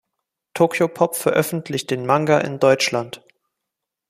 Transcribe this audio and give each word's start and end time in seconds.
Tokyopop 0.55 1.15
veröffentlicht 1.15 1.91
den 1.91 2.07
Manga 2.07 2.39
in 2.39 2.57
Deutschland. 2.59 3.23